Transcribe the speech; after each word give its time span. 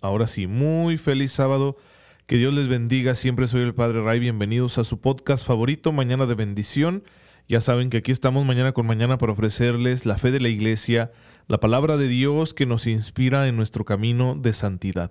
Ahora 0.00 0.28
sí, 0.28 0.46
muy 0.46 0.96
feliz 0.96 1.32
sábado. 1.32 1.76
Que 2.26 2.36
Dios 2.36 2.54
les 2.54 2.68
bendiga. 2.68 3.16
Siempre 3.16 3.48
soy 3.48 3.62
el 3.62 3.74
Padre 3.74 4.00
Ray. 4.02 4.20
Bienvenidos 4.20 4.78
a 4.78 4.84
su 4.84 5.00
podcast 5.00 5.44
favorito, 5.44 5.90
Mañana 5.90 6.26
de 6.26 6.36
Bendición. 6.36 7.02
Ya 7.48 7.60
saben 7.60 7.90
que 7.90 7.96
aquí 7.96 8.12
estamos 8.12 8.46
mañana 8.46 8.72
con 8.72 8.86
mañana 8.86 9.18
para 9.18 9.32
ofrecerles 9.32 10.06
la 10.06 10.16
fe 10.16 10.30
de 10.30 10.38
la 10.38 10.50
iglesia, 10.50 11.10
la 11.48 11.58
palabra 11.58 11.96
de 11.96 12.06
Dios 12.06 12.54
que 12.54 12.66
nos 12.66 12.86
inspira 12.86 13.48
en 13.48 13.56
nuestro 13.56 13.84
camino 13.84 14.36
de 14.36 14.52
santidad. 14.52 15.10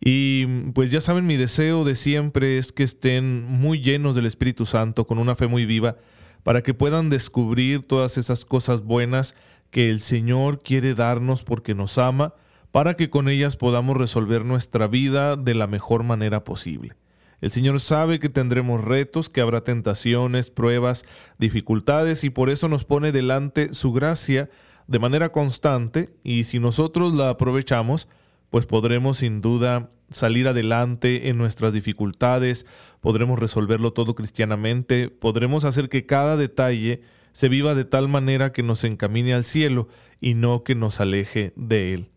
Y 0.00 0.46
pues 0.72 0.92
ya 0.92 1.00
saben, 1.00 1.26
mi 1.26 1.36
deseo 1.36 1.82
de 1.82 1.96
siempre 1.96 2.58
es 2.58 2.70
que 2.70 2.84
estén 2.84 3.42
muy 3.42 3.80
llenos 3.80 4.14
del 4.14 4.26
Espíritu 4.26 4.66
Santo, 4.66 5.08
con 5.08 5.18
una 5.18 5.34
fe 5.34 5.48
muy 5.48 5.66
viva, 5.66 5.96
para 6.44 6.62
que 6.62 6.74
puedan 6.74 7.10
descubrir 7.10 7.84
todas 7.88 8.18
esas 8.18 8.44
cosas 8.44 8.82
buenas 8.82 9.34
que 9.72 9.90
el 9.90 9.98
Señor 9.98 10.62
quiere 10.62 10.94
darnos 10.94 11.42
porque 11.42 11.74
nos 11.74 11.98
ama 11.98 12.34
para 12.76 12.92
que 12.92 13.08
con 13.08 13.30
ellas 13.30 13.56
podamos 13.56 13.96
resolver 13.96 14.44
nuestra 14.44 14.86
vida 14.86 15.36
de 15.36 15.54
la 15.54 15.66
mejor 15.66 16.02
manera 16.02 16.44
posible. 16.44 16.92
El 17.40 17.50
Señor 17.50 17.80
sabe 17.80 18.20
que 18.20 18.28
tendremos 18.28 18.84
retos, 18.84 19.30
que 19.30 19.40
habrá 19.40 19.64
tentaciones, 19.64 20.50
pruebas, 20.50 21.06
dificultades 21.38 22.22
y 22.22 22.28
por 22.28 22.50
eso 22.50 22.68
nos 22.68 22.84
pone 22.84 23.12
delante 23.12 23.72
su 23.72 23.94
gracia 23.94 24.50
de 24.88 24.98
manera 24.98 25.32
constante 25.32 26.10
y 26.22 26.44
si 26.44 26.58
nosotros 26.58 27.14
la 27.14 27.30
aprovechamos, 27.30 28.08
pues 28.50 28.66
podremos 28.66 29.16
sin 29.16 29.40
duda 29.40 29.88
salir 30.10 30.46
adelante 30.46 31.30
en 31.30 31.38
nuestras 31.38 31.72
dificultades, 31.72 32.66
podremos 33.00 33.38
resolverlo 33.38 33.94
todo 33.94 34.14
cristianamente, 34.14 35.08
podremos 35.08 35.64
hacer 35.64 35.88
que 35.88 36.04
cada 36.04 36.36
detalle 36.36 37.00
se 37.32 37.48
viva 37.48 37.74
de 37.74 37.86
tal 37.86 38.08
manera 38.08 38.52
que 38.52 38.62
nos 38.62 38.84
encamine 38.84 39.32
al 39.32 39.44
cielo 39.44 39.88
y 40.20 40.34
no 40.34 40.62
que 40.62 40.74
nos 40.74 41.00
aleje 41.00 41.54
de 41.56 41.94
él. 41.94 42.08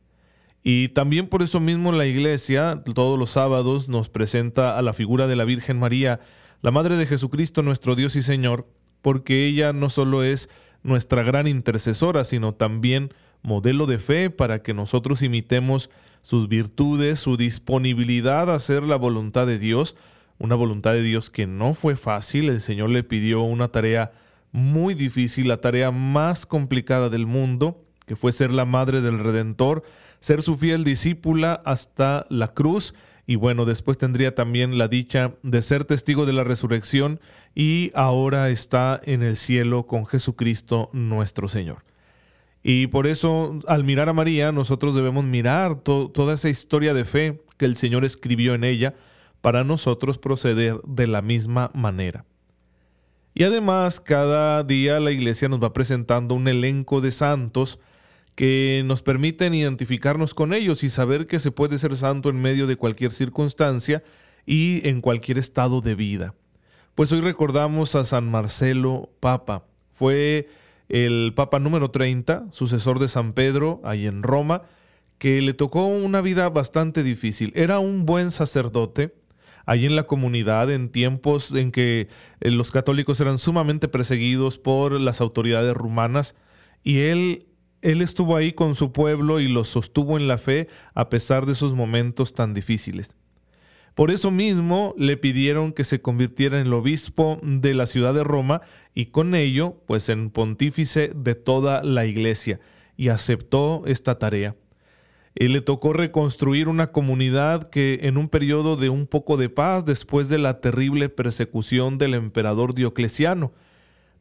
Y 0.71 0.89
también 0.89 1.25
por 1.25 1.41
eso 1.41 1.59
mismo 1.59 1.91
la 1.91 2.05
iglesia 2.05 2.83
todos 2.93 3.17
los 3.17 3.31
sábados 3.31 3.89
nos 3.89 4.07
presenta 4.07 4.77
a 4.77 4.83
la 4.83 4.93
figura 4.93 5.25
de 5.25 5.35
la 5.35 5.43
Virgen 5.43 5.79
María, 5.79 6.19
la 6.61 6.69
Madre 6.69 6.95
de 6.95 7.07
Jesucristo, 7.07 7.63
nuestro 7.63 7.95
Dios 7.95 8.15
y 8.15 8.21
Señor, 8.21 8.67
porque 9.01 9.47
ella 9.47 9.73
no 9.73 9.89
solo 9.89 10.21
es 10.21 10.47
nuestra 10.83 11.23
gran 11.23 11.47
intercesora, 11.47 12.23
sino 12.23 12.53
también 12.53 13.11
modelo 13.41 13.87
de 13.87 13.97
fe 13.97 14.29
para 14.29 14.61
que 14.61 14.75
nosotros 14.75 15.23
imitemos 15.23 15.89
sus 16.21 16.47
virtudes, 16.47 17.19
su 17.19 17.35
disponibilidad 17.35 18.51
a 18.51 18.53
hacer 18.53 18.83
la 18.83 18.95
voluntad 18.95 19.47
de 19.47 19.57
Dios, 19.57 19.95
una 20.37 20.53
voluntad 20.53 20.93
de 20.93 21.01
Dios 21.01 21.31
que 21.31 21.47
no 21.47 21.73
fue 21.73 21.95
fácil, 21.95 22.47
el 22.47 22.61
Señor 22.61 22.91
le 22.91 23.01
pidió 23.01 23.41
una 23.41 23.69
tarea 23.69 24.11
muy 24.51 24.93
difícil, 24.93 25.47
la 25.47 25.61
tarea 25.61 25.89
más 25.89 26.45
complicada 26.45 27.09
del 27.09 27.25
mundo, 27.25 27.81
que 28.09 28.15
fue 28.15 28.31
ser 28.31 28.49
la 28.49 28.65
madre 28.65 29.01
del 29.01 29.19
Redentor, 29.19 29.83
ser 30.19 30.41
su 30.41 30.57
fiel 30.57 30.83
discípula 30.83 31.61
hasta 31.63 32.25
la 32.29 32.55
cruz 32.55 32.95
y 33.27 33.35
bueno, 33.35 33.65
después 33.65 33.99
tendría 33.99 34.33
también 34.33 34.79
la 34.79 34.87
dicha 34.87 35.35
de 35.43 35.61
ser 35.61 35.85
testigo 35.85 36.25
de 36.25 36.33
la 36.33 36.43
resurrección 36.43 37.19
y 37.53 37.91
ahora 37.93 38.49
está 38.49 38.99
en 39.03 39.21
el 39.21 39.35
cielo 39.35 39.85
con 39.85 40.07
Jesucristo 40.07 40.89
nuestro 40.91 41.49
Señor. 41.49 41.83
Y 42.63 42.87
por 42.87 43.05
eso, 43.05 43.59
al 43.67 43.83
mirar 43.83 44.09
a 44.09 44.13
María, 44.13 44.51
nosotros 44.51 44.95
debemos 44.95 45.23
mirar 45.23 45.75
toda 45.75 46.33
esa 46.33 46.49
historia 46.49 46.95
de 46.95 47.05
fe 47.05 47.43
que 47.57 47.65
el 47.65 47.75
Señor 47.75 48.05
escribió 48.05 48.55
en 48.55 48.63
ella 48.63 48.95
para 49.41 49.63
nosotros 49.63 50.17
proceder 50.17 50.81
de 50.83 51.05
la 51.05 51.21
misma 51.21 51.69
manera. 51.75 52.25
Y 53.35 53.43
además, 53.43 53.99
cada 53.99 54.63
día 54.63 54.99
la 54.99 55.11
iglesia 55.11 55.47
nos 55.47 55.61
va 55.61 55.73
presentando 55.73 56.33
un 56.33 56.47
elenco 56.47 57.01
de 57.01 57.11
santos 57.11 57.77
que 58.39 58.83
nos 58.85 59.01
permiten 59.01 59.53
identificarnos 59.53 60.33
con 60.33 60.53
ellos 60.53 60.85
y 60.85 60.89
saber 60.89 61.27
que 61.27 61.39
se 61.39 61.51
puede 61.51 61.77
ser 61.77 61.97
santo 61.97 62.29
en 62.29 62.39
medio 62.39 62.67
de 62.67 62.77
cualquier 62.77 63.11
circunstancia 63.11 64.01
y 64.45 64.87
en 64.87 65.01
cualquier 65.01 65.37
estado 65.37 65.81
de 65.81 65.93
vida. 65.93 66.35
Pues 66.95 67.11
hoy 67.11 67.19
recordamos 67.19 67.95
a 67.95 68.05
San 68.05 68.31
Marcelo 68.31 69.09
Papa. 69.19 69.65
Fue 69.91 70.47
el 70.87 71.33
Papa 71.35 71.59
número 71.59 71.91
30, 71.91 72.45
sucesor 72.49 72.99
de 72.99 73.09
San 73.09 73.33
Pedro, 73.33 73.81
ahí 73.83 74.07
en 74.07 74.23
Roma, 74.23 74.61
que 75.17 75.41
le 75.41 75.53
tocó 75.53 75.87
una 75.87 76.21
vida 76.21 76.47
bastante 76.47 77.03
difícil. 77.03 77.51
Era 77.55 77.79
un 77.79 78.05
buen 78.05 78.31
sacerdote, 78.31 79.15
allí 79.65 79.85
en 79.85 79.97
la 79.97 80.07
comunidad 80.07 80.71
en 80.71 80.87
tiempos 80.93 81.53
en 81.53 81.73
que 81.73 82.07
eh, 82.39 82.51
los 82.51 82.71
católicos 82.71 83.19
eran 83.19 83.37
sumamente 83.37 83.89
perseguidos 83.89 84.59
por 84.59 84.93
las 84.93 85.19
autoridades 85.19 85.73
rumanas 85.73 86.37
y 86.85 86.99
él 86.99 87.48
él 87.81 88.01
estuvo 88.01 88.35
ahí 88.35 88.53
con 88.53 88.75
su 88.75 88.91
pueblo 88.91 89.39
y 89.39 89.47
los 89.47 89.67
sostuvo 89.67 90.17
en 90.17 90.27
la 90.27 90.37
fe 90.37 90.67
a 90.93 91.09
pesar 91.09 91.45
de 91.45 91.53
esos 91.53 91.73
momentos 91.73 92.33
tan 92.33 92.53
difíciles. 92.53 93.15
Por 93.95 94.11
eso 94.11 94.31
mismo 94.31 94.93
le 94.97 95.17
pidieron 95.17 95.73
que 95.73 95.83
se 95.83 96.01
convirtiera 96.01 96.59
en 96.59 96.67
el 96.67 96.73
obispo 96.73 97.39
de 97.43 97.73
la 97.73 97.85
ciudad 97.85 98.13
de 98.13 98.23
Roma 98.23 98.61
y 98.93 99.07
con 99.07 99.35
ello, 99.35 99.75
pues 99.87 100.09
en 100.09 100.29
pontífice 100.29 101.11
de 101.13 101.35
toda 101.35 101.83
la 101.83 102.05
iglesia, 102.05 102.59
y 102.95 103.09
aceptó 103.09 103.83
esta 103.87 104.17
tarea. 104.17 104.55
Y 105.35 105.47
le 105.49 105.61
tocó 105.61 105.93
reconstruir 105.93 106.67
una 106.67 106.91
comunidad 106.91 107.69
que 107.69 107.99
en 108.03 108.17
un 108.17 108.29
periodo 108.29 108.77
de 108.77 108.89
un 108.89 109.05
poco 109.05 109.37
de 109.37 109.49
paz 109.49 109.85
después 109.85 110.27
de 110.29 110.37
la 110.37 110.59
terrible 110.59 111.09
persecución 111.09 111.97
del 111.97 112.13
emperador 112.13 112.73
Diocleciano, 112.73 113.51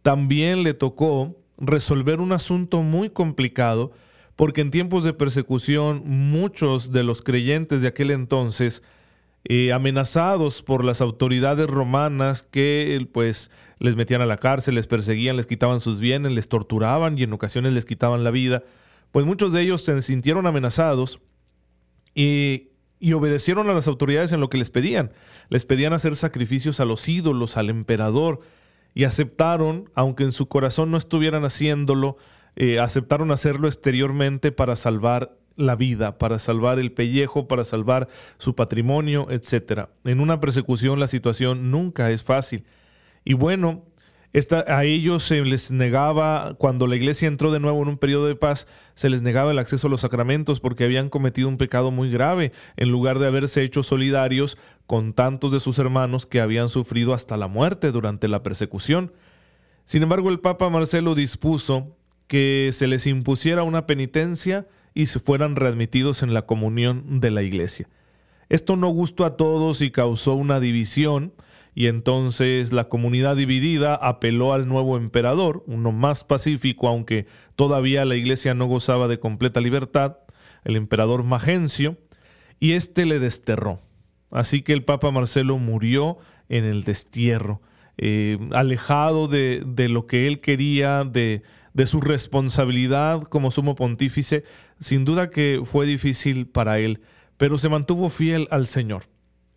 también 0.03 0.63
le 0.63 0.75
tocó 0.75 1.37
resolver 1.59 2.21
un 2.21 2.33
asunto 2.33 2.83
muy 2.83 3.11
complicado, 3.11 3.93
porque 4.37 4.61
en 4.61 4.71
tiempos 4.71 5.05
de 5.05 5.13
persecución 5.13 6.03
muchos 6.07 6.93
de 6.93 7.03
los 7.03 7.23
creyentes 7.23 7.83
de 7.83 7.89
aquel 7.89 8.11
entonces, 8.11 8.83
eh, 9.45 9.73
amenazados 9.73 10.63
por 10.63 10.85
las 10.85 11.01
autoridades 11.01 11.69
romanas 11.69 12.43
que 12.43 13.07
pues 13.13 13.51
les 13.79 13.97
metían 13.97 14.21
a 14.21 14.27
la 14.27 14.37
cárcel, 14.37 14.75
les 14.75 14.87
perseguían, 14.87 15.37
les 15.37 15.47
quitaban 15.47 15.81
sus 15.81 16.01
bienes, 16.01 16.33
les 16.33 16.49
torturaban 16.49 17.19
y 17.19 17.23
en 17.23 17.33
ocasiones 17.33 17.73
les 17.73 17.85
quitaban 17.85 18.25
la 18.25 18.31
vida, 18.31 18.65
pues 19.13 19.27
muchos 19.27 19.53
de 19.53 19.63
ellos 19.63 19.83
se 19.83 20.03
sintieron 20.03 20.47
amenazados 20.47 21.21
y, 22.15 22.69
y 23.01 23.13
obedecieron 23.13 23.71
a 23.71 23.75
las 23.75 23.89
autoridades 23.89 24.33
en 24.33 24.41
lo 24.41 24.51
que 24.51 24.59
les 24.59 24.71
pedían. 24.71 25.13
Les 25.49 25.65
pedían 25.65 25.93
hacer 25.93 26.17
sacrificios 26.17 26.81
a 26.81 26.85
los 26.85 27.09
ídolos, 27.09 27.57
al 27.57 27.71
emperador, 27.71 28.41
y 28.95 29.05
aceptaron, 29.05 29.91
aunque 29.95 30.25
en 30.25 30.33
su 30.33 30.49
corazón 30.49 30.91
no 30.91 30.97
estuvieran 30.97 31.45
haciéndolo, 31.45 32.17
eh, 32.57 32.81
aceptaron 32.81 33.31
hacerlo 33.31 33.69
exteriormente 33.69 34.51
para 34.53 34.77
salvar 34.77 35.37
la 35.57 35.75
vida, 35.77 36.19
para 36.19 36.39
salvar 36.39 36.79
el 36.79 36.93
pellejo, 36.93 37.49
para 37.49 37.65
salvar 37.65 38.09
su 38.39 38.55
patrimonio, 38.55 39.29
etc. 39.31 39.89
En 40.05 40.21
una 40.21 40.41
persecución 40.41 41.01
la 41.01 41.09
situación 41.09 41.71
nunca 41.71 42.11
es 42.11 42.23
fácil. 42.23 42.65
Y 43.25 43.35
bueno, 43.35 43.85
a 44.67 44.85
ellos 44.85 45.25
se 45.25 45.43
les 45.43 45.71
negaba, 45.71 46.55
cuando 46.59 46.87
la 46.87 46.97
iglesia 46.97 47.29
entró 47.29 47.51
de 47.51 47.61
nuevo 47.61 47.83
en 47.83 47.89
un 47.89 47.99
periodo 47.99 48.27
de 48.27 48.37
paz, 48.37 48.67
se 48.95 49.09
les 49.09 49.23
negaba 49.23 49.53
el 49.53 49.59
acceso 49.59 49.87
a 49.87 49.91
los 49.91 50.03
sacramentos 50.03 50.61
porque 50.61 50.85
habían 50.85 51.09
cometido 51.09 51.49
un 51.49 51.57
pecado 51.57 51.91
muy 51.91 52.11
grave, 52.11 52.53
en 52.77 52.91
lugar 52.91 53.19
de 53.19 53.27
haberse 53.27 53.63
hecho 53.63 53.83
solidarios 53.83 54.59
con 54.87 55.13
tantos 55.13 55.53
de 55.53 55.61
sus 55.61 55.79
hermanos 55.79 56.27
que 56.27 56.41
habían 56.41 56.69
sufrido 56.69 57.15
hasta 57.15 57.37
la 57.37 57.49
muerte 57.49 57.91
durante 57.91 58.29
la 58.29 58.43
persecución. 58.43 59.13
Sin 59.85 60.03
embargo, 60.03 60.29
el 60.29 60.41
Papa 60.41 60.69
Marcelo 60.69 61.15
dispuso 61.15 61.97
que 62.27 62.71
se 62.73 62.87
les 62.87 63.07
impusiera 63.07 63.63
una 63.63 63.87
penitencia 63.87 64.67
y 64.95 65.07
se 65.07 65.19
fueran 65.19 65.57
readmitidos 65.57 66.23
en 66.23 66.35
la 66.35 66.43
comunión 66.43 67.21
de 67.21 67.31
la 67.31 67.43
iglesia. 67.43 67.89
Esto 68.49 68.77
no 68.77 68.89
gustó 68.89 69.25
a 69.25 69.37
todos 69.37 69.81
y 69.83 69.91
causó 69.91 70.35
una 70.35 70.61
división, 70.61 71.33
y 71.79 71.87
entonces 71.87 72.73
la 72.73 72.89
comunidad 72.89 73.37
dividida 73.37 73.95
apeló 73.95 74.53
al 74.53 74.67
nuevo 74.67 74.97
emperador, 74.97 75.63
uno 75.69 75.93
más 75.93 76.25
pacífico, 76.25 76.89
aunque 76.89 77.27
todavía 77.55 78.05
la 78.05 78.17
iglesia 78.17 78.53
no 78.53 78.67
gozaba 78.67 79.07
de 79.07 79.21
completa 79.21 79.61
libertad, 79.61 80.17
el 80.65 80.75
emperador 80.75 81.23
Magencio, 81.23 81.97
y 82.59 82.73
éste 82.73 83.07
le 83.07 83.21
desterró. 83.21 83.81
Así 84.33 84.63
que 84.63 84.73
el 84.73 84.83
Papa 84.83 85.13
Marcelo 85.13 85.57
murió 85.59 86.19
en 86.49 86.65
el 86.65 86.83
destierro, 86.83 87.63
eh, 87.97 88.39
alejado 88.51 89.29
de, 89.29 89.63
lo 89.89 90.09
que 90.09 90.27
él 90.27 90.41
quería, 90.41 91.05
de, 91.05 91.45
de 91.75 91.87
su 91.87 92.01
responsabilidad 92.01 93.23
como 93.23 93.53
sumo 93.53 93.77
pontífice, 93.77 94.43
sin 94.81 95.05
duda 95.05 95.31
que 95.31 95.63
fue 95.65 95.87
difícil 95.87 96.49
para 96.49 96.81
él, 96.81 97.03
pero 97.37 97.57
se 97.57 97.69
mantuvo 97.69 98.09
fiel 98.09 98.49
al 98.51 98.67
Señor. 98.67 99.05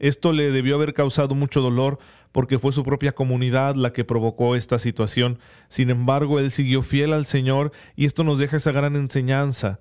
Esto 0.02 0.32
le 0.32 0.52
debió 0.52 0.74
haber 0.74 0.96
causado 0.96 1.36
mucho 1.36 1.62
dolor 1.62 2.00
porque 2.32 2.58
fue 2.58 2.72
su 2.72 2.84
propia 2.84 3.12
comunidad 3.12 3.76
la 3.76 3.94
que 3.94 4.04
provocó 4.04 4.56
esta 4.56 4.80
situación. 4.80 5.38
Sin 5.70 5.92
embargo, 5.92 6.40
él 6.40 6.50
siguió 6.50 6.82
fiel 6.82 7.14
al 7.14 7.28
Señor 7.28 7.72
y 7.96 8.08
esto 8.08 8.24
nos 8.24 8.40
deja 8.40 8.58
esa 8.58 8.72
gran 8.72 8.96
enseñanza, 8.96 9.80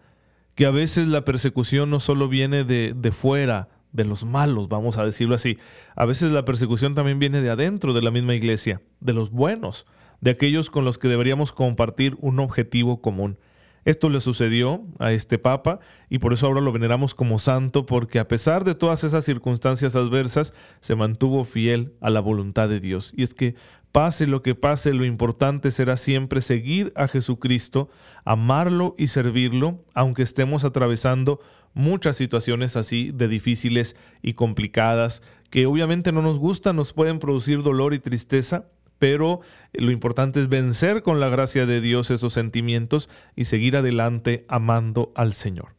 que 0.54 0.66
a 0.66 0.70
veces 0.70 1.06
la 1.06 1.24
persecución 1.24 1.88
no 1.88 2.00
solo 2.00 2.28
viene 2.28 2.64
de, 2.64 2.92
de 2.94 3.12
fuera, 3.12 3.70
de 3.92 4.04
los 4.04 4.26
malos, 4.26 4.68
vamos 4.68 4.98
a 4.98 5.06
decirlo 5.06 5.34
así. 5.34 5.56
A 5.96 6.04
veces 6.04 6.32
la 6.32 6.44
persecución 6.44 6.94
también 6.94 7.18
viene 7.18 7.40
de 7.40 7.48
adentro 7.48 7.94
de 7.94 8.02
la 8.02 8.10
misma 8.10 8.34
iglesia, 8.34 8.82
de 9.00 9.14
los 9.14 9.30
buenos, 9.30 9.86
de 10.20 10.32
aquellos 10.32 10.68
con 10.68 10.84
los 10.84 10.98
que 10.98 11.08
deberíamos 11.08 11.52
compartir 11.52 12.18
un 12.20 12.40
objetivo 12.40 13.00
común. 13.00 13.38
Esto 13.84 14.08
le 14.10 14.20
sucedió 14.20 14.82
a 14.98 15.12
este 15.12 15.38
Papa 15.38 15.80
y 16.08 16.18
por 16.18 16.32
eso 16.32 16.46
ahora 16.46 16.60
lo 16.60 16.72
veneramos 16.72 17.14
como 17.14 17.38
santo, 17.38 17.86
porque 17.86 18.18
a 18.18 18.28
pesar 18.28 18.64
de 18.64 18.74
todas 18.74 19.04
esas 19.04 19.24
circunstancias 19.24 19.96
adversas, 19.96 20.52
se 20.80 20.94
mantuvo 20.94 21.44
fiel 21.44 21.94
a 22.00 22.10
la 22.10 22.20
voluntad 22.20 22.68
de 22.68 22.80
Dios. 22.80 23.12
Y 23.16 23.22
es 23.22 23.34
que 23.34 23.54
pase 23.92 24.26
lo 24.26 24.42
que 24.42 24.54
pase, 24.54 24.92
lo 24.92 25.04
importante 25.04 25.70
será 25.70 25.96
siempre 25.96 26.40
seguir 26.40 26.92
a 26.94 27.08
Jesucristo, 27.08 27.88
amarlo 28.24 28.94
y 28.98 29.08
servirlo, 29.08 29.84
aunque 29.94 30.22
estemos 30.22 30.64
atravesando 30.64 31.40
muchas 31.74 32.16
situaciones 32.16 32.76
así 32.76 33.12
de 33.12 33.28
difíciles 33.28 33.96
y 34.22 34.34
complicadas, 34.34 35.22
que 35.50 35.66
obviamente 35.66 36.12
no 36.12 36.22
nos 36.22 36.38
gustan, 36.38 36.76
nos 36.76 36.92
pueden 36.92 37.18
producir 37.18 37.62
dolor 37.62 37.94
y 37.94 37.98
tristeza, 37.98 38.66
pero 39.00 39.40
lo 39.72 39.90
importante 39.90 40.38
es 40.38 40.48
vencer 40.48 41.02
con 41.02 41.18
la 41.18 41.30
gracia 41.30 41.66
de 41.66 41.80
Dios 41.80 42.12
esos 42.12 42.34
sentimientos 42.34 43.08
y 43.34 43.46
seguir 43.46 43.76
adelante 43.76 44.44
amando 44.46 45.10
al 45.16 45.32
Señor. 45.32 45.74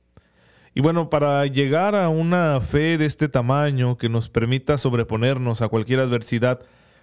Y 0.73 0.81
bueno, 0.81 1.09
para 1.09 1.45
llegar 1.45 1.95
a 1.95 2.09
una 2.09 2.59
fe 2.62 2.97
de 2.97 3.06
este 3.06 3.29
tamaño 3.29 3.97
que 3.97 4.09
nos 4.09 4.27
permita 4.27 4.77
sobreponernos 4.77 5.62
a 5.62 5.68
cualquier 5.68 6.00
adversidad, 6.00 6.62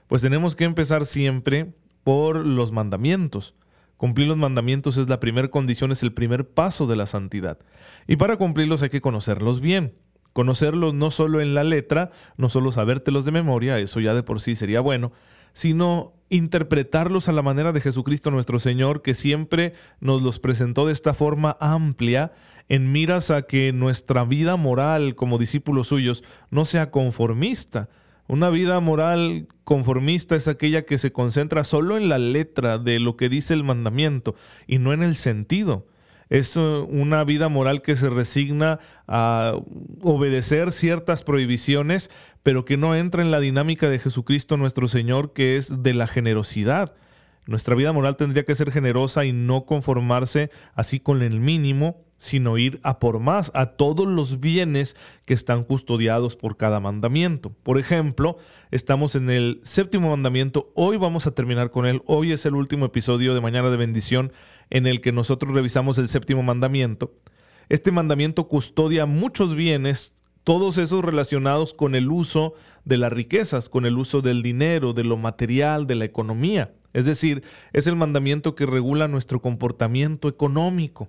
pues 0.09 0.20
tenemos 0.20 0.56
que 0.56 0.65
empezar 0.65 1.06
siempre 1.06 1.73
por 2.03 2.44
los 2.44 2.73
mandamientos. 2.73 3.55
Cumplir 3.97 4.26
los 4.26 4.38
mandamientos 4.38 4.97
es 4.97 5.09
la 5.09 5.21
primera 5.21 5.49
condición, 5.49 5.93
es 5.93 6.03
el 6.03 6.12
primer 6.12 6.49
paso 6.49 6.87
de 6.88 6.97
la 6.97 7.06
santidad. 7.06 7.59
Y 8.09 8.17
para 8.17 8.38
cumplirlos 8.38 8.82
hay 8.82 8.91
que 8.91 9.00
conocerlos 9.00 9.61
bien. 9.61 9.94
Conocerlos 10.32 10.94
no 10.94 11.11
solo 11.11 11.41
en 11.41 11.55
la 11.55 11.64
letra, 11.64 12.11
no 12.37 12.49
solo 12.49 12.73
sabértelos 12.73 13.25
de 13.25 13.32
memoria, 13.32 13.79
eso 13.79 14.00
ya 14.00 14.14
de 14.14 14.23
por 14.23 14.41
sí 14.41 14.55
sería 14.55 14.81
bueno, 14.81 15.12
sino 15.59 16.13
interpretarlos 16.31 17.29
a 17.29 17.33
la 17.33 17.43
manera 17.43 17.73
de 17.73 17.81
Jesucristo 17.81 18.31
nuestro 18.31 18.61
Señor, 18.61 19.03
que 19.03 19.15
siempre 19.15 19.73
nos 19.99 20.23
los 20.23 20.39
presentó 20.39 20.87
de 20.87 20.93
esta 20.93 21.15
forma 21.15 21.57
amplia, 21.59 22.31
en 22.69 22.93
miras 22.93 23.33
a 23.33 23.43
que 23.43 23.73
nuestra 23.73 24.23
vida 24.23 24.55
moral 24.55 25.17
como 25.17 25.37
discípulos 25.37 25.89
suyos 25.89 26.23
no 26.53 26.65
sea 26.65 26.93
conformista, 26.93 27.89
una 28.29 28.51
vida 28.51 28.79
moral 28.79 29.49
conformista 29.65 30.37
es 30.37 30.47
aquella 30.47 30.83
que 30.83 30.97
se 30.97 31.11
concentra 31.11 31.65
solo 31.65 31.97
en 31.97 32.09
la 32.09 32.19
letra 32.19 32.79
de 32.79 33.01
lo 33.01 33.17
que 33.17 33.29
dice 33.29 33.53
el 33.53 33.65
mandamiento 33.65 34.37
y 34.69 34.79
no 34.79 34.93
en 34.93 35.03
el 35.03 35.17
sentido. 35.17 35.89
Es 36.31 36.57
uh, 36.57 36.87
una 36.91 37.25
vida 37.25 37.49
moral 37.49 37.83
que 37.83 37.97
se 37.97 38.11
resigna 38.11 38.81
a 39.07 39.55
obedecer 40.03 40.73
ciertas 40.73 41.23
prohibiciones, 41.23 42.11
pero 42.43 42.65
que 42.65 42.77
no 42.77 42.95
entra 42.95 43.23
en 43.23 43.31
la 43.31 43.41
dinámica 43.41 43.89
de 43.89 43.99
Jesucristo 43.99 44.57
nuestro 44.57 44.89
Señor, 44.89 45.33
que 45.33 45.57
es 45.57 45.83
de 45.83 45.95
la 45.95 46.07
generosidad. 46.07 46.95
Nuestra 47.47 47.75
vida 47.75 47.93
moral 47.93 48.17
tendría 48.17 48.45
que 48.45 48.55
ser 48.55 48.71
generosa 48.71 49.25
y 49.25 49.33
no 49.33 49.65
conformarse 49.65 50.51
así 50.75 51.01
con 51.01 51.23
el 51.23 51.41
mínimo, 51.41 52.05
sino 52.19 52.59
ir 52.59 52.79
a 52.83 52.99
por 52.99 53.21
más, 53.21 53.51
a 53.55 53.67
todos 53.77 54.07
los 54.07 54.41
bienes 54.41 54.97
que 55.25 55.33
están 55.33 55.65
custodiados 55.65 56.37
por 56.37 56.59
cada 56.59 56.79
mandamiento. 56.79 57.51
Por 57.63 57.79
ejemplo, 57.79 58.37
estamos 58.71 59.15
en 59.15 59.31
el 59.31 59.61
séptimo 59.63 60.11
mandamiento, 60.11 60.71
hoy 60.75 60.99
vamos 60.99 61.27
a 61.27 61.31
terminar 61.31 61.71
con 61.71 61.87
él, 61.87 62.03
hoy 62.05 62.33
es 62.33 62.45
el 62.45 62.55
último 62.55 62.85
episodio 62.85 63.35
de 63.35 63.41
Mañana 63.41 63.71
de 63.71 63.77
Bendición 63.79 64.33
en 64.70 64.87
el 64.87 65.00
que 65.00 65.12
nosotros 65.12 65.53
revisamos 65.53 65.99
el 65.99 66.09
séptimo 66.09 66.43
mandamiento. 66.43 67.12
Este 67.69 67.93
mandamiento 67.93 68.49
custodia 68.49 69.06
muchos 69.06 69.55
bienes, 69.55 70.15
todos 70.44 70.79
esos 70.79 71.05
relacionados 71.05 71.75
con 71.75 71.94
el 71.94 72.11
uso 72.11 72.55
de 72.85 72.97
las 72.97 73.12
riquezas, 73.12 73.69
con 73.69 73.85
el 73.85 73.99
uso 73.99 74.23
del 74.23 74.43
dinero, 74.43 74.94
de 74.94 75.05
lo 75.05 75.17
material, 75.17 75.87
de 75.87 75.94
la 75.94 76.06
economía. 76.06 76.73
Es 76.94 77.05
decir, 77.05 77.43
es 77.73 77.87
el 77.87 77.97
mandamiento 77.97 78.55
que 78.55 78.65
regula 78.65 79.09
nuestro 79.09 79.43
comportamiento 79.43 80.29
económico. 80.29 81.09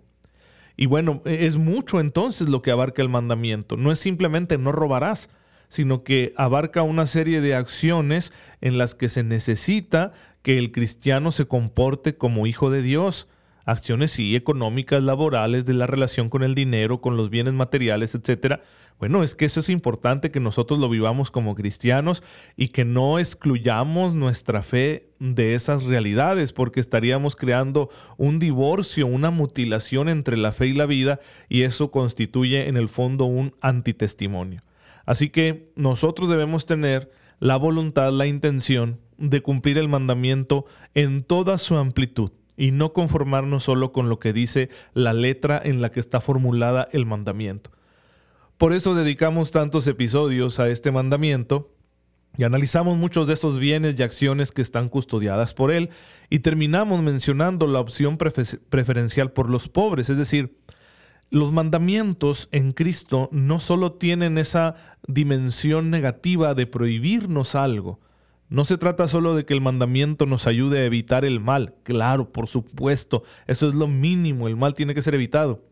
Y 0.75 0.85
bueno, 0.85 1.21
e, 1.25 1.45
es 1.45 1.57
mucho 1.57 2.00
entonces 2.00 2.50
lo 2.50 2.62
que 2.62 2.71
abarca 2.71 3.01
el 3.01 3.09
mandamiento. 3.09 3.77
No 3.77 3.91
es 3.91 4.00
simplemente 4.00 4.57
no 4.57 4.71
robarás, 4.71 5.29
sino 5.69 6.03
que 6.03 6.33
abarca 6.35 6.83
una 6.83 7.05
serie 7.05 7.41
de 7.41 7.55
acciones 7.55 8.33
en 8.59 8.77
las 8.77 8.95
que 8.95 9.07
se 9.07 9.23
necesita 9.23 10.13
que 10.41 10.57
el 10.57 10.71
cristiano 10.71 11.31
se 11.31 11.47
comporte 11.47 12.17
como 12.17 12.47
hijo 12.47 12.69
de 12.69 12.81
Dios. 12.81 13.27
Acciones 13.65 14.11
sí, 14.11 14.35
económicas, 14.35 15.03
laborales, 15.03 15.65
de 15.65 15.73
la 15.73 15.88
relación 15.88 16.29
con 16.29 16.44
el 16.44 16.56
dinero, 16.56 17.01
con 17.01 17.17
los 17.17 17.29
bienes 17.29 17.53
materiales, 17.53 18.15
etcétera, 18.15 18.61
bueno, 19.00 19.23
es 19.23 19.33
que 19.33 19.45
eso 19.45 19.61
es 19.61 19.69
importante 19.69 20.29
que 20.29 20.41
nosotros 20.41 20.77
lo 20.77 20.89
vivamos 20.89 21.31
como 21.31 21.56
cristianos 21.56 22.21
y 22.57 22.67
que 22.67 22.83
no 22.83 23.17
excluyamos 23.17 24.13
nuestra 24.13 24.61
fe 24.61 25.13
de 25.19 25.56
esas 25.56 25.85
realidades, 25.85 26.51
porque 26.51 26.81
estaríamos 26.81 27.38
creando 27.38 27.89
un 28.17 28.39
divorcio, 28.39 29.07
una 29.07 29.31
mutilación 29.31 30.09
entre 30.09 30.35
la 30.35 30.51
fe 30.51 30.67
y 30.67 30.73
la 30.73 30.85
vida, 30.85 31.21
y 31.47 31.62
eso 31.62 31.91
constituye 31.91 32.67
en 32.67 32.75
el 32.75 32.89
fondo 32.89 33.23
un 33.23 33.55
antitestimonio. 33.62 34.63
Así 35.05 35.29
que 35.29 35.71
nosotros 35.75 36.29
debemos 36.29 36.65
tener 36.65 37.09
la 37.39 37.55
voluntad, 37.55 38.12
la 38.12 38.27
intención 38.27 39.00
de 39.17 39.41
cumplir 39.41 39.77
el 39.77 39.88
mandamiento 39.88 40.65
en 40.94 41.23
toda 41.23 41.57
su 41.57 41.77
amplitud 41.77 42.31
y 42.59 42.71
no 42.71 42.91
conformarnos 42.91 43.63
solo 43.63 43.94
con 43.94 44.09
lo 44.09 44.19
que 44.19 44.33
dice 44.33 44.69
la 44.94 45.13
letra 45.13 45.59
en 45.63 45.81
la 45.81 45.91
que 45.91 46.01
está 46.01 46.19
formulada 46.19 46.89
el 46.91 47.06
mandamiento. 47.06 47.71
Por 48.57 48.73
eso 48.73 48.94
dedicamos 48.94 49.51
tantos 49.51 49.88
episodios 49.88 50.59
a 50.59 50.67
este 50.69 50.91
mandamiento 50.91 51.73
y 52.38 52.44
analizamos 52.44 52.97
muchos 52.97 53.29
de 53.29 53.35
esos 53.35 53.57
bienes 53.57 53.95
y 53.97 54.03
acciones 54.03 54.51
que 54.51 54.61
están 54.61 54.89
custodiadas 54.89 55.53
por 55.53 55.71
él 55.71 55.89
y 56.29 56.39
terminamos 56.39 57.01
mencionando 57.01 57.65
la 57.65 57.79
opción 57.79 58.17
preferencial 58.17 59.31
por 59.31 59.50
los 59.50 59.69
pobres, 59.69 60.09
es 60.09 60.17
decir, 60.17 60.57
los 61.29 61.53
mandamientos 61.53 62.50
en 62.51 62.74
Cristo 62.74 63.29
no 63.31 63.62
solo 63.62 63.93
tienen 63.93 64.38
esa 64.38 64.75
dimensión 65.07 65.91
negativa 65.91 66.55
de 66.55 66.67
prohibirnos 66.67 67.55
algo, 67.55 68.01
no 68.50 68.65
se 68.65 68.77
trata 68.77 69.08
solo 69.08 69.36
de 69.36 69.46
que 69.46 69.53
el 69.53 69.62
mandamiento 69.62 70.25
nos 70.25 70.48
ayude 70.48 70.79
a 70.79 70.86
evitar 70.86 71.24
el 71.24 71.39
mal, 71.39 71.75
claro, 71.84 72.32
por 72.32 72.48
supuesto, 72.48 73.24
eso 73.48 73.70
es 73.70 73.75
lo 73.75 73.88
mínimo, 73.88 74.48
el 74.48 74.58
mal 74.58 74.74
tiene 74.74 74.96
que 74.96 75.01
ser 75.01 75.15
evitado, 75.15 75.63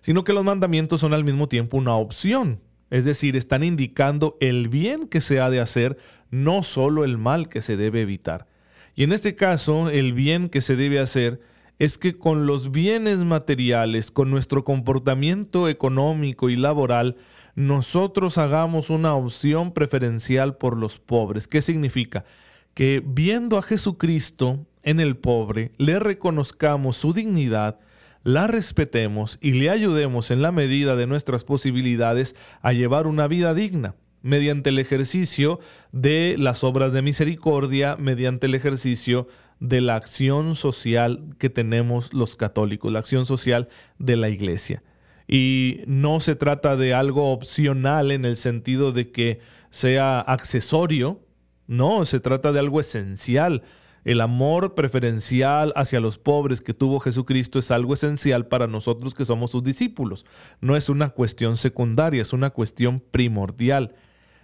sino 0.00 0.24
que 0.24 0.32
los 0.32 0.44
mandamientos 0.44 1.00
son 1.00 1.14
al 1.14 1.24
mismo 1.24 1.48
tiempo 1.48 1.76
una 1.76 1.94
opción, 1.96 2.60
es 2.90 3.04
decir, 3.04 3.36
están 3.36 3.64
indicando 3.64 4.36
el 4.40 4.68
bien 4.68 5.08
que 5.08 5.20
se 5.20 5.40
ha 5.40 5.50
de 5.50 5.60
hacer, 5.60 5.96
no 6.30 6.62
solo 6.62 7.04
el 7.04 7.18
mal 7.18 7.48
que 7.48 7.62
se 7.62 7.76
debe 7.76 8.02
evitar. 8.02 8.46
Y 8.94 9.04
en 9.04 9.12
este 9.12 9.34
caso, 9.34 9.90
el 9.90 10.12
bien 10.12 10.48
que 10.48 10.60
se 10.60 10.74
debe 10.74 10.98
hacer 10.98 11.40
es 11.78 11.98
que 11.98 12.18
con 12.18 12.46
los 12.46 12.72
bienes 12.72 13.18
materiales, 13.18 14.10
con 14.10 14.30
nuestro 14.30 14.64
comportamiento 14.64 15.68
económico 15.68 16.50
y 16.50 16.56
laboral, 16.56 17.16
nosotros 17.58 18.38
hagamos 18.38 18.88
una 18.88 19.16
opción 19.16 19.72
preferencial 19.72 20.56
por 20.56 20.76
los 20.76 21.00
pobres. 21.00 21.48
¿Qué 21.48 21.60
significa? 21.60 22.24
Que 22.72 23.02
viendo 23.04 23.58
a 23.58 23.62
Jesucristo 23.62 24.64
en 24.84 25.00
el 25.00 25.16
pobre, 25.16 25.72
le 25.76 25.98
reconozcamos 25.98 26.98
su 26.98 27.12
dignidad, 27.12 27.80
la 28.22 28.46
respetemos 28.46 29.38
y 29.40 29.54
le 29.54 29.70
ayudemos 29.70 30.30
en 30.30 30.40
la 30.40 30.52
medida 30.52 30.94
de 30.94 31.08
nuestras 31.08 31.42
posibilidades 31.42 32.36
a 32.62 32.72
llevar 32.72 33.08
una 33.08 33.26
vida 33.26 33.54
digna 33.54 33.96
mediante 34.22 34.70
el 34.70 34.78
ejercicio 34.78 35.58
de 35.90 36.36
las 36.38 36.62
obras 36.62 36.92
de 36.92 37.02
misericordia, 37.02 37.96
mediante 37.96 38.46
el 38.46 38.54
ejercicio 38.54 39.26
de 39.58 39.80
la 39.80 39.96
acción 39.96 40.54
social 40.54 41.34
que 41.38 41.50
tenemos 41.50 42.14
los 42.14 42.36
católicos, 42.36 42.92
la 42.92 43.00
acción 43.00 43.26
social 43.26 43.68
de 43.98 44.14
la 44.14 44.28
iglesia. 44.28 44.84
Y 45.28 45.82
no 45.86 46.20
se 46.20 46.34
trata 46.34 46.76
de 46.76 46.94
algo 46.94 47.32
opcional 47.32 48.10
en 48.10 48.24
el 48.24 48.36
sentido 48.36 48.90
de 48.92 49.12
que 49.12 49.40
sea 49.70 50.20
accesorio, 50.20 51.20
no, 51.66 52.04
se 52.06 52.18
trata 52.18 52.50
de 52.50 52.60
algo 52.60 52.80
esencial 52.80 53.62
el 54.08 54.22
amor 54.22 54.74
preferencial 54.74 55.70
hacia 55.76 56.00
los 56.00 56.16
pobres 56.16 56.62
que 56.62 56.72
tuvo 56.72 56.98
Jesucristo 56.98 57.58
es 57.58 57.70
algo 57.70 57.92
esencial 57.92 58.46
para 58.46 58.66
nosotros 58.66 59.14
que 59.14 59.26
somos 59.26 59.50
sus 59.50 59.62
discípulos. 59.62 60.24
No 60.62 60.76
es 60.76 60.88
una 60.88 61.10
cuestión 61.10 61.58
secundaria, 61.58 62.22
es 62.22 62.32
una 62.32 62.48
cuestión 62.48 63.00
primordial. 63.00 63.96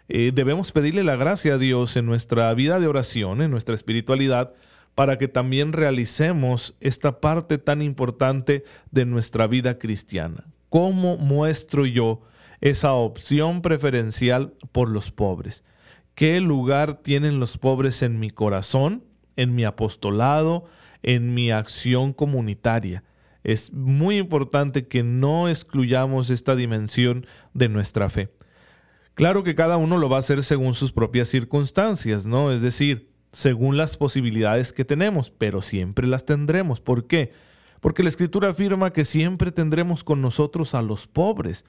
Eh, 0.08 0.32
debemos 0.34 0.70
pedirle 0.70 1.02
la 1.02 1.16
gracia 1.16 1.54
a 1.54 1.58
Dios 1.58 1.96
en 1.96 2.04
nuestra 2.04 2.52
vida 2.52 2.78
de 2.78 2.88
oración, 2.88 3.40
en 3.40 3.50
nuestra 3.50 3.74
espiritualidad, 3.74 4.52
para 4.94 5.16
que 5.16 5.28
también 5.28 5.72
realicemos 5.72 6.74
esta 6.80 7.20
parte 7.20 7.56
tan 7.56 7.80
importante 7.80 8.64
de 8.90 9.06
nuestra 9.06 9.46
vida 9.46 9.78
cristiana. 9.78 10.44
¿Cómo 10.74 11.18
muestro 11.18 11.86
yo 11.86 12.22
esa 12.60 12.94
opción 12.94 13.62
preferencial 13.62 14.54
por 14.72 14.88
los 14.88 15.12
pobres? 15.12 15.62
¿Qué 16.16 16.40
lugar 16.40 17.00
tienen 17.00 17.38
los 17.38 17.58
pobres 17.58 18.02
en 18.02 18.18
mi 18.18 18.30
corazón, 18.30 19.04
en 19.36 19.54
mi 19.54 19.64
apostolado, 19.64 20.64
en 21.04 21.32
mi 21.32 21.52
acción 21.52 22.12
comunitaria? 22.12 23.04
Es 23.44 23.72
muy 23.72 24.16
importante 24.16 24.88
que 24.88 25.04
no 25.04 25.48
excluyamos 25.48 26.30
esta 26.30 26.56
dimensión 26.56 27.24
de 27.52 27.68
nuestra 27.68 28.10
fe. 28.10 28.30
Claro 29.14 29.44
que 29.44 29.54
cada 29.54 29.76
uno 29.76 29.96
lo 29.96 30.08
va 30.08 30.16
a 30.16 30.18
hacer 30.18 30.42
según 30.42 30.74
sus 30.74 30.90
propias 30.90 31.28
circunstancias, 31.28 32.26
¿no? 32.26 32.50
Es 32.50 32.62
decir, 32.62 33.12
según 33.30 33.76
las 33.76 33.96
posibilidades 33.96 34.72
que 34.72 34.84
tenemos, 34.84 35.30
pero 35.30 35.62
siempre 35.62 36.08
las 36.08 36.26
tendremos. 36.26 36.80
¿Por 36.80 37.06
qué? 37.06 37.30
Porque 37.84 38.02
la 38.02 38.08
Escritura 38.08 38.48
afirma 38.48 38.94
que 38.94 39.04
siempre 39.04 39.52
tendremos 39.52 40.04
con 40.04 40.22
nosotros 40.22 40.74
a 40.74 40.80
los 40.80 41.06
pobres. 41.06 41.66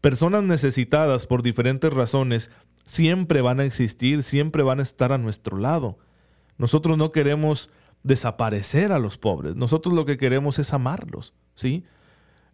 Personas 0.00 0.42
necesitadas 0.42 1.24
por 1.26 1.44
diferentes 1.44 1.92
razones 1.92 2.50
siempre 2.84 3.42
van 3.42 3.60
a 3.60 3.64
existir, 3.64 4.24
siempre 4.24 4.64
van 4.64 4.80
a 4.80 4.82
estar 4.82 5.12
a 5.12 5.18
nuestro 5.18 5.56
lado. 5.56 5.98
Nosotros 6.58 6.98
no 6.98 7.12
queremos 7.12 7.70
desaparecer 8.02 8.90
a 8.90 8.98
los 8.98 9.18
pobres, 9.18 9.54
nosotros 9.54 9.94
lo 9.94 10.04
que 10.04 10.18
queremos 10.18 10.58
es 10.58 10.72
amarlos, 10.72 11.32
¿sí? 11.54 11.84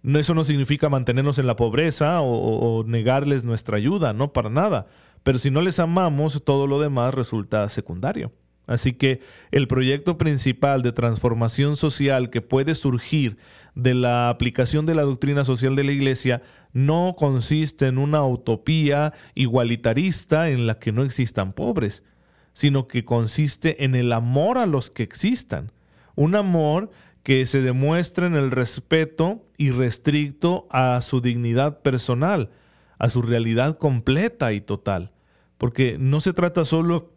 Eso 0.05 0.35
no 0.35 0.45
significa 0.45 0.91
mantenernos 0.91 1.39
en 1.39 1.47
la 1.47 1.57
pobreza 1.57 2.21
o, 2.21 2.81
o 2.81 2.85
negarles 2.85 3.43
nuestra 3.43 3.79
ayuda, 3.79 4.13
no 4.13 4.35
para 4.35 4.51
nada. 4.51 4.87
Pero 5.23 5.39
si 5.39 5.51
no 5.51 5.63
les 5.63 5.79
amamos, 5.79 6.43
todo 6.45 6.67
lo 6.67 6.79
demás 6.79 7.15
resulta 7.15 7.67
secundario. 7.71 8.33
Así 8.67 8.93
que 8.93 9.21
el 9.51 9.67
proyecto 9.67 10.19
principal 10.19 10.83
de 10.83 10.93
transformación 10.93 11.77
social 11.77 12.31
que 12.31 12.41
puede 12.41 12.75
surgir 12.75 13.37
de 13.75 13.95
la 13.95 14.29
aplicación 14.29 14.87
de 14.87 14.95
la 14.95 15.03
doctrina 15.03 15.45
social 15.45 15.75
de 15.75 15.85
la 15.85 15.93
Iglesia 15.93 16.43
no 16.73 17.15
consiste 17.17 17.87
en 17.87 17.99
una 17.99 18.25
utopía 18.25 19.13
igualitarista 19.35 20.49
en 20.49 20.67
la 20.67 20.79
que 20.79 20.93
no 20.93 21.03
existan 21.03 21.53
pobres, 21.53 22.05
sino 22.53 22.87
que 22.87 23.05
consiste 23.05 23.85
en 23.85 23.95
el 23.95 24.13
amor 24.13 24.59
a 24.59 24.67
los 24.67 24.91
que 24.91 25.03
existan. 25.03 25.73
Un 26.15 26.35
amor 26.35 26.91
que 27.23 27.47
se 27.47 27.63
demuestra 27.63 28.27
en 28.27 28.35
el 28.35 28.51
respeto 28.51 29.45
irrestricto 29.57 30.67
a 30.71 31.01
su 31.01 31.21
dignidad 31.21 31.81
personal, 31.81 32.51
a 32.99 33.09
su 33.11 33.23
realidad 33.23 33.79
completa 33.79 34.53
y 34.53 34.61
total. 34.61 35.13
Porque 35.57 35.97
no 35.99 36.21
se 36.21 36.33
trata 36.33 36.65
solo 36.65 37.13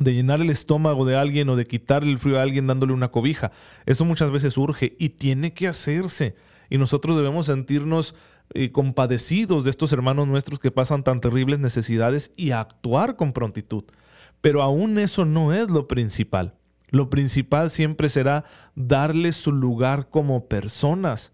de 0.00 0.14
llenar 0.14 0.40
el 0.40 0.50
estómago 0.50 1.04
de 1.04 1.16
alguien 1.16 1.48
o 1.50 1.56
de 1.56 1.66
quitarle 1.66 2.10
el 2.10 2.18
frío 2.18 2.38
a 2.38 2.42
alguien 2.42 2.66
dándole 2.66 2.92
una 2.92 3.10
cobija. 3.12 3.52
Eso 3.86 4.04
muchas 4.04 4.32
veces 4.32 4.56
urge 4.58 4.96
y 4.98 5.10
tiene 5.10 5.52
que 5.52 5.68
hacerse. 5.68 6.34
Y 6.70 6.78
nosotros 6.78 7.16
debemos 7.16 7.46
sentirnos 7.46 8.14
eh, 8.54 8.72
compadecidos 8.72 9.62
de 9.62 9.70
estos 9.70 9.92
hermanos 9.92 10.26
nuestros 10.26 10.58
que 10.58 10.70
pasan 10.70 11.04
tan 11.04 11.20
terribles 11.20 11.60
necesidades 11.60 12.32
y 12.34 12.50
actuar 12.50 13.16
con 13.16 13.32
prontitud. 13.32 13.84
Pero 14.40 14.62
aún 14.62 14.98
eso 14.98 15.24
no 15.24 15.52
es 15.52 15.70
lo 15.70 15.86
principal. 15.86 16.54
Lo 16.88 17.10
principal 17.10 17.70
siempre 17.70 18.08
será 18.08 18.44
darles 18.74 19.36
su 19.36 19.52
lugar 19.52 20.08
como 20.08 20.48
personas 20.48 21.32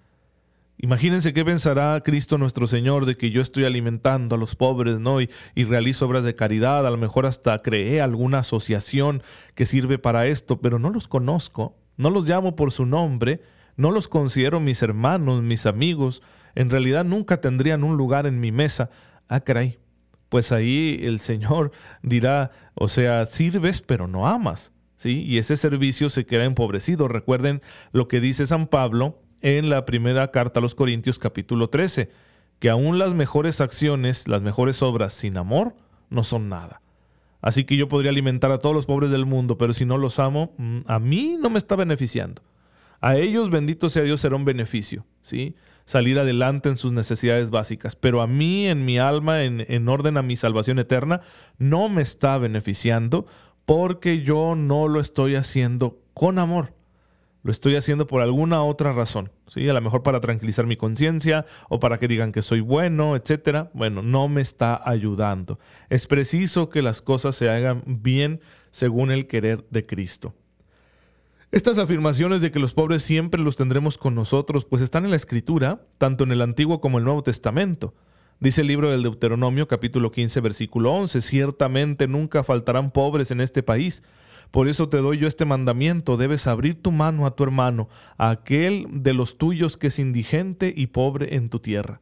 Imagínense 0.78 1.32
qué 1.32 1.44
pensará 1.44 2.02
Cristo 2.04 2.36
nuestro 2.36 2.66
Señor 2.66 3.06
de 3.06 3.16
que 3.16 3.30
yo 3.30 3.40
estoy 3.40 3.64
alimentando 3.64 4.36
a 4.36 4.38
los 4.38 4.54
pobres, 4.56 4.98
¿no? 4.98 5.22
Y, 5.22 5.30
y, 5.54 5.64
realizo 5.64 6.06
obras 6.06 6.22
de 6.22 6.34
caridad, 6.34 6.86
a 6.86 6.90
lo 6.90 6.98
mejor 6.98 7.24
hasta 7.24 7.58
creé 7.60 8.02
alguna 8.02 8.40
asociación 8.40 9.22
que 9.54 9.64
sirve 9.64 9.98
para 9.98 10.26
esto, 10.26 10.60
pero 10.60 10.78
no 10.78 10.90
los 10.90 11.08
conozco, 11.08 11.76
no 11.96 12.10
los 12.10 12.28
llamo 12.28 12.56
por 12.56 12.72
su 12.72 12.84
nombre, 12.84 13.40
no 13.76 13.90
los 13.90 14.08
considero 14.08 14.60
mis 14.60 14.82
hermanos, 14.82 15.42
mis 15.42 15.64
amigos, 15.64 16.22
en 16.54 16.68
realidad 16.68 17.04
nunca 17.04 17.40
tendrían 17.40 17.82
un 17.82 17.96
lugar 17.96 18.26
en 18.26 18.40
mi 18.40 18.52
mesa. 18.52 18.90
Ah, 19.28 19.40
caray, 19.40 19.78
pues 20.28 20.52
ahí 20.52 21.00
el 21.02 21.20
Señor 21.20 21.72
dirá, 22.02 22.50
o 22.74 22.88
sea, 22.88 23.24
sirves 23.24 23.80
pero 23.80 24.08
no 24.08 24.26
amas, 24.26 24.72
¿sí? 24.96 25.22
Y 25.22 25.38
ese 25.38 25.56
servicio 25.56 26.10
se 26.10 26.26
queda 26.26 26.44
empobrecido. 26.44 27.08
Recuerden 27.08 27.62
lo 27.92 28.08
que 28.08 28.20
dice 28.20 28.46
San 28.46 28.66
Pablo 28.66 29.22
en 29.46 29.70
la 29.70 29.86
primera 29.86 30.32
carta 30.32 30.58
a 30.58 30.62
los 30.62 30.74
Corintios 30.74 31.20
capítulo 31.20 31.70
13, 31.70 32.10
que 32.58 32.68
aún 32.68 32.98
las 32.98 33.14
mejores 33.14 33.60
acciones, 33.60 34.26
las 34.26 34.42
mejores 34.42 34.82
obras 34.82 35.12
sin 35.12 35.36
amor, 35.36 35.76
no 36.10 36.24
son 36.24 36.48
nada. 36.48 36.82
Así 37.40 37.62
que 37.62 37.76
yo 37.76 37.86
podría 37.86 38.10
alimentar 38.10 38.50
a 38.50 38.58
todos 38.58 38.74
los 38.74 38.86
pobres 38.86 39.12
del 39.12 39.24
mundo, 39.24 39.56
pero 39.56 39.72
si 39.72 39.84
no 39.84 39.98
los 39.98 40.18
amo, 40.18 40.52
mm, 40.58 40.80
a 40.86 40.98
mí 40.98 41.36
no 41.40 41.48
me 41.48 41.58
está 41.58 41.76
beneficiando. 41.76 42.42
A 43.00 43.18
ellos, 43.18 43.48
bendito 43.48 43.88
sea 43.88 44.02
Dios, 44.02 44.20
será 44.20 44.34
un 44.34 44.44
beneficio, 44.44 45.06
¿sí? 45.22 45.54
Salir 45.84 46.18
adelante 46.18 46.68
en 46.68 46.76
sus 46.76 46.90
necesidades 46.90 47.50
básicas. 47.50 47.94
Pero 47.94 48.22
a 48.22 48.26
mí, 48.26 48.66
en 48.66 48.84
mi 48.84 48.98
alma, 48.98 49.44
en, 49.44 49.64
en 49.68 49.88
orden 49.88 50.16
a 50.16 50.22
mi 50.22 50.34
salvación 50.34 50.80
eterna, 50.80 51.20
no 51.56 51.88
me 51.88 52.02
está 52.02 52.36
beneficiando 52.38 53.26
porque 53.64 54.22
yo 54.22 54.56
no 54.56 54.88
lo 54.88 54.98
estoy 54.98 55.36
haciendo 55.36 56.00
con 56.14 56.40
amor 56.40 56.75
lo 57.46 57.52
estoy 57.52 57.76
haciendo 57.76 58.08
por 58.08 58.22
alguna 58.22 58.64
otra 58.64 58.92
razón, 58.92 59.30
¿sí? 59.46 59.68
A 59.68 59.72
lo 59.72 59.80
mejor 59.80 60.02
para 60.02 60.20
tranquilizar 60.20 60.66
mi 60.66 60.76
conciencia 60.76 61.46
o 61.68 61.78
para 61.78 62.00
que 62.00 62.08
digan 62.08 62.32
que 62.32 62.42
soy 62.42 62.58
bueno, 62.58 63.14
etcétera. 63.14 63.70
Bueno, 63.72 64.02
no 64.02 64.26
me 64.26 64.40
está 64.40 64.82
ayudando. 64.84 65.60
Es 65.88 66.08
preciso 66.08 66.70
que 66.70 66.82
las 66.82 67.00
cosas 67.00 67.36
se 67.36 67.48
hagan 67.48 67.84
bien 67.86 68.40
según 68.72 69.12
el 69.12 69.28
querer 69.28 69.64
de 69.70 69.86
Cristo. 69.86 70.34
Estas 71.52 71.78
afirmaciones 71.78 72.40
de 72.40 72.50
que 72.50 72.58
los 72.58 72.74
pobres 72.74 73.02
siempre 73.02 73.40
los 73.40 73.54
tendremos 73.54 73.96
con 73.96 74.16
nosotros, 74.16 74.64
pues 74.64 74.82
están 74.82 75.04
en 75.04 75.10
la 75.10 75.16
Escritura, 75.16 75.82
tanto 75.98 76.24
en 76.24 76.32
el 76.32 76.42
Antiguo 76.42 76.80
como 76.80 76.98
el 76.98 77.04
Nuevo 77.04 77.22
Testamento. 77.22 77.94
Dice 78.40 78.62
el 78.62 78.66
libro 78.66 78.90
del 78.90 79.04
Deuteronomio 79.04 79.68
capítulo 79.68 80.10
15 80.10 80.40
versículo 80.40 80.92
11, 80.92 81.22
ciertamente 81.22 82.08
nunca 82.08 82.42
faltarán 82.42 82.90
pobres 82.90 83.30
en 83.30 83.40
este 83.40 83.62
país 83.62 84.02
por 84.50 84.68
eso 84.68 84.88
te 84.88 84.98
doy 84.98 85.18
yo 85.18 85.28
este 85.28 85.44
mandamiento, 85.44 86.16
debes 86.16 86.46
abrir 86.46 86.80
tu 86.80 86.92
mano 86.92 87.26
a 87.26 87.34
tu 87.34 87.44
hermano, 87.44 87.88
a 88.16 88.30
aquel 88.30 88.86
de 88.90 89.14
los 89.14 89.38
tuyos 89.38 89.76
que 89.76 89.88
es 89.88 89.98
indigente 89.98 90.72
y 90.74 90.88
pobre 90.88 91.36
en 91.36 91.48
tu 91.48 91.58
tierra. 91.58 92.00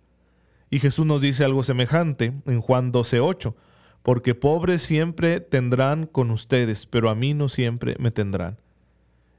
Y 0.71 0.81
Jesús 0.81 1.07
nos 1.07 1.21
dice 1.21 1.45
algo 1.45 1.63
semejante 1.63 2.33
en 2.47 2.61
Juan 2.61 2.93
12:8, 2.93 3.55
porque 4.03 4.35
pobres 4.35 4.83
siempre 4.83 5.41
tendrán 5.41 6.07
con 6.07 6.31
ustedes, 6.31 6.87
pero 6.87 7.11
a 7.11 7.15
mí 7.15 7.35
no 7.35 7.49
siempre 7.49 7.97
me 7.99 8.11
tendrán. 8.11 8.59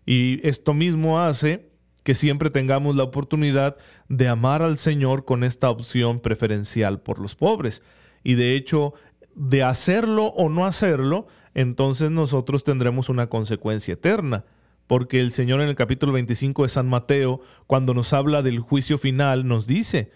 Y 0.05 0.45
esto 0.47 0.73
mismo 0.73 1.19
hace 1.19 1.69
que 2.03 2.15
siempre 2.15 2.51
tengamos 2.51 2.95
la 2.95 3.03
oportunidad 3.03 3.77
de 4.09 4.27
amar 4.27 4.61
al 4.61 4.77
Señor 4.77 5.25
con 5.25 5.43
esta 5.43 5.69
opción 5.69 6.19
preferencial 6.19 7.01
por 7.01 7.19
los 7.19 7.35
pobres. 7.35 7.81
Y 8.23 8.35
de 8.35 8.55
hecho, 8.55 8.93
de 9.35 9.63
hacerlo 9.63 10.27
o 10.27 10.49
no 10.49 10.65
hacerlo, 10.65 11.27
entonces 11.53 12.09
nosotros 12.09 12.63
tendremos 12.63 13.09
una 13.09 13.27
consecuencia 13.27 13.93
eterna. 13.93 14.45
Porque 14.87 15.19
el 15.19 15.31
Señor 15.31 15.61
en 15.61 15.69
el 15.69 15.75
capítulo 15.75 16.13
25 16.13 16.63
de 16.63 16.69
San 16.69 16.87
Mateo, 16.87 17.41
cuando 17.65 17.93
nos 17.93 18.13
habla 18.13 18.43
del 18.43 18.59
juicio 18.59 18.97
final, 18.97 19.47
nos 19.47 19.65
dice 19.65 20.11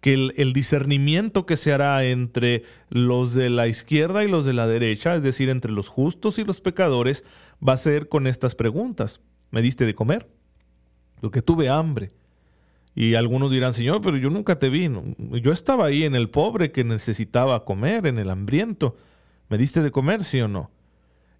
que 0.00 0.14
el, 0.14 0.52
discernimiento 0.52 1.46
que 1.46 1.56
se 1.56 1.72
hará 1.72 2.04
entre 2.04 2.64
los 2.88 3.34
de 3.34 3.50
la 3.50 3.66
izquierda 3.66 4.24
y 4.24 4.28
los 4.28 4.44
de 4.44 4.52
la 4.52 4.66
derecha, 4.66 5.14
es 5.16 5.22
decir, 5.22 5.48
entre 5.48 5.72
los 5.72 5.88
justos 5.88 6.38
y 6.38 6.44
los 6.44 6.60
pecadores, 6.60 7.24
va 7.66 7.72
a 7.72 7.78
ser 7.78 8.08
con 8.08 8.26
estas 8.26 8.54
preguntas. 8.54 9.20
¿Me 9.50 9.62
diste 9.62 9.86
de 9.86 9.94
comer? 9.94 10.28
Porque 11.20 11.42
tuve 11.42 11.68
hambre. 11.68 12.10
Y 13.00 13.14
algunos 13.14 13.52
dirán, 13.52 13.74
Señor, 13.74 14.00
pero 14.00 14.16
yo 14.16 14.28
nunca 14.28 14.58
te 14.58 14.70
vi. 14.70 14.90
Yo 15.40 15.52
estaba 15.52 15.86
ahí 15.86 16.02
en 16.02 16.16
el 16.16 16.30
pobre 16.30 16.72
que 16.72 16.82
necesitaba 16.82 17.64
comer, 17.64 18.08
en 18.08 18.18
el 18.18 18.28
hambriento. 18.28 18.96
¿Me 19.48 19.56
diste 19.56 19.82
de 19.82 19.92
comer, 19.92 20.24
sí 20.24 20.40
o 20.40 20.48
no? 20.48 20.72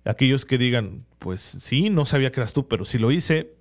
Aquellos 0.05 0.45
que 0.45 0.57
digan, 0.57 1.05
pues 1.19 1.41
sí, 1.41 1.91
no 1.91 2.07
sabía 2.07 2.31
que 2.31 2.39
eras 2.39 2.53
tú, 2.53 2.69
pero 2.69 2.85
si 2.85 2.97
lo 2.99 3.11
hice, 3.11 3.57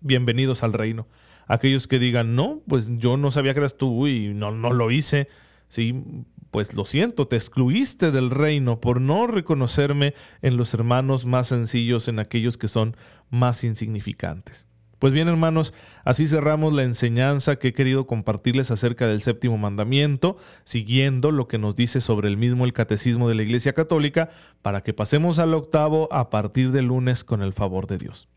bienvenidos 0.00 0.62
al 0.62 0.74
reino. 0.74 1.08
Aquellos 1.48 1.88
que 1.88 1.98
digan, 1.98 2.36
no, 2.36 2.62
pues 2.68 2.88
yo 2.98 3.16
no 3.16 3.32
sabía 3.32 3.52
que 3.52 3.58
eras 3.58 3.76
tú 3.76 4.06
y 4.06 4.32
no, 4.32 4.52
no 4.52 4.72
lo 4.72 4.92
hice, 4.92 5.26
sí, 5.68 6.04
pues 6.52 6.74
lo 6.74 6.84
siento, 6.84 7.26
te 7.26 7.34
excluiste 7.34 8.12
del 8.12 8.30
reino 8.30 8.80
por 8.80 9.00
no 9.00 9.26
reconocerme 9.26 10.14
en 10.40 10.56
los 10.56 10.72
hermanos 10.72 11.26
más 11.26 11.48
sencillos, 11.48 12.06
en 12.06 12.20
aquellos 12.20 12.56
que 12.56 12.68
son 12.68 12.96
más 13.28 13.64
insignificantes. 13.64 14.69
Pues 15.00 15.14
bien, 15.14 15.28
hermanos, 15.28 15.72
así 16.04 16.26
cerramos 16.26 16.74
la 16.74 16.82
enseñanza 16.82 17.56
que 17.56 17.68
he 17.68 17.72
querido 17.72 18.06
compartirles 18.06 18.70
acerca 18.70 19.06
del 19.06 19.22
séptimo 19.22 19.56
mandamiento, 19.56 20.36
siguiendo 20.64 21.30
lo 21.30 21.48
que 21.48 21.56
nos 21.56 21.74
dice 21.74 22.02
sobre 22.02 22.28
el 22.28 22.36
mismo 22.36 22.66
el 22.66 22.74
catecismo 22.74 23.26
de 23.26 23.34
la 23.34 23.42
Iglesia 23.42 23.72
Católica, 23.72 24.28
para 24.60 24.82
que 24.82 24.92
pasemos 24.92 25.38
al 25.38 25.54
octavo 25.54 26.12
a 26.12 26.28
partir 26.28 26.70
del 26.70 26.84
lunes 26.84 27.24
con 27.24 27.40
el 27.40 27.54
favor 27.54 27.86
de 27.86 27.96
Dios. 27.96 28.28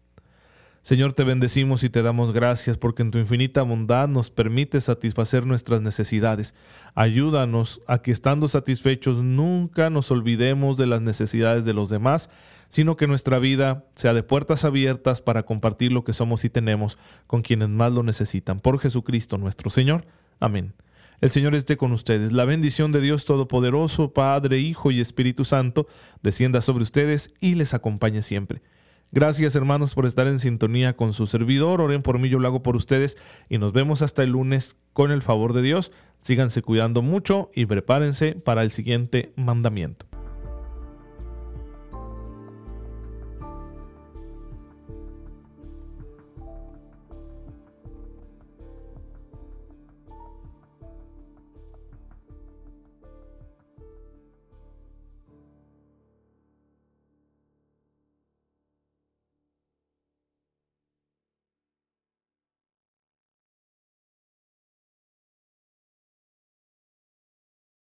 Señor, 0.84 1.14
te 1.14 1.24
bendecimos 1.24 1.82
y 1.86 1.90
te 1.90 2.02
damos 2.02 2.34
gracias 2.34 2.76
porque 2.76 3.04
en 3.04 3.12
tu 3.12 3.18
infinita 3.18 3.62
bondad 3.62 4.10
nos 4.10 4.30
permite 4.30 4.82
satisfacer 4.82 5.46
nuestras 5.46 5.82
necesidades. 5.82 6.56
Ayúdanos 6.94 7.80
a 7.88 8.00
que 8.00 8.12
estando 8.12 8.50
satisfechos 8.50 9.24
nunca 9.24 9.90
nos 9.90 10.12
olvidemos 10.12 10.76
de 10.76 10.88
las 10.88 11.02
necesidades 11.02 11.64
de 11.64 11.74
los 11.74 11.88
demás, 11.88 12.30
sino 12.68 12.98
que 12.98 13.08
nuestra 13.08 13.40
vida 13.40 13.86
sea 13.96 14.14
de 14.14 14.24
puertas 14.24 14.66
abiertas 14.66 15.22
para 15.22 15.44
compartir 15.44 15.94
lo 15.94 16.04
que 16.04 16.12
somos 16.12 16.44
y 16.44 16.50
tenemos 16.50 16.98
con 17.28 17.44
quienes 17.44 17.70
más 17.70 17.94
lo 17.94 18.04
necesitan. 18.04 18.60
Por 18.60 18.78
Jesucristo 18.78 19.38
nuestro 19.38 19.70
Señor. 19.70 20.06
Amén. 20.42 20.74
El 21.22 21.30
Señor 21.30 21.56
esté 21.56 21.78
con 21.78 21.94
ustedes. 21.94 22.34
La 22.34 22.44
bendición 22.44 22.92
de 22.92 23.00
Dios 23.00 23.24
Todopoderoso, 23.24 24.12
Padre, 24.12 24.60
Hijo 24.60 24.92
y 24.92 25.00
Espíritu 25.00 25.46
Santo, 25.46 25.88
descienda 26.22 26.60
sobre 26.60 26.84
ustedes 26.84 27.34
y 27.40 27.56
les 27.56 27.74
acompañe 27.74 28.22
siempre. 28.22 28.62
Gracias 29.14 29.56
hermanos 29.56 29.94
por 29.94 30.08
estar 30.08 30.26
en 30.26 30.40
sintonía 30.40 30.98
con 30.98 31.14
su 31.14 31.28
servidor. 31.28 31.82
Oren 31.82 32.02
por 32.02 32.18
mí, 32.18 32.30
yo 32.30 32.40
lo 32.40 32.48
hago 32.48 32.64
por 32.64 32.76
ustedes 32.76 33.16
y 33.48 33.60
nos 33.60 33.72
vemos 33.72 34.02
hasta 34.02 34.24
el 34.24 34.32
lunes 34.32 34.76
con 34.92 35.12
el 35.12 35.22
favor 35.22 35.54
de 35.54 35.62
Dios. 35.62 35.92
Síganse 36.22 36.64
cuidando 36.64 37.04
mucho 37.04 37.52
y 37.54 37.68
prepárense 37.68 38.34
para 38.34 38.64
el 38.64 38.72
siguiente 38.72 39.32
mandamiento. 39.36 40.08